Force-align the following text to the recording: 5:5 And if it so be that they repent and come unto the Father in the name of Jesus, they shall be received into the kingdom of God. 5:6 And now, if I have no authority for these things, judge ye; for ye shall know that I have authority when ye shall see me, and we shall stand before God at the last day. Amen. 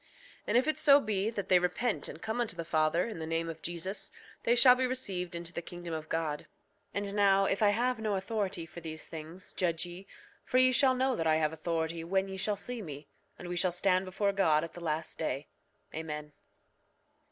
5:5 0.01 0.07
And 0.47 0.57
if 0.57 0.67
it 0.67 0.79
so 0.79 0.99
be 0.99 1.29
that 1.29 1.47
they 1.47 1.59
repent 1.59 2.07
and 2.09 2.23
come 2.23 2.41
unto 2.41 2.55
the 2.55 2.65
Father 2.65 3.07
in 3.07 3.19
the 3.19 3.27
name 3.27 3.47
of 3.47 3.61
Jesus, 3.61 4.09
they 4.41 4.55
shall 4.55 4.73
be 4.73 4.87
received 4.87 5.35
into 5.35 5.53
the 5.53 5.61
kingdom 5.61 5.93
of 5.93 6.09
God. 6.09 6.47
5:6 6.95 6.95
And 6.95 7.13
now, 7.13 7.45
if 7.45 7.61
I 7.61 7.69
have 7.69 7.99
no 7.99 8.15
authority 8.15 8.65
for 8.65 8.81
these 8.81 9.05
things, 9.05 9.53
judge 9.53 9.85
ye; 9.85 10.07
for 10.43 10.57
ye 10.57 10.71
shall 10.71 10.95
know 10.95 11.15
that 11.15 11.27
I 11.27 11.35
have 11.35 11.53
authority 11.53 12.03
when 12.03 12.27
ye 12.27 12.35
shall 12.37 12.55
see 12.55 12.81
me, 12.81 13.09
and 13.37 13.47
we 13.47 13.55
shall 13.55 13.71
stand 13.71 14.05
before 14.05 14.33
God 14.33 14.63
at 14.63 14.73
the 14.73 14.81
last 14.81 15.19
day. 15.19 15.45
Amen. 15.93 16.31